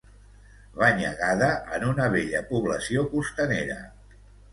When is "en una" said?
1.77-2.07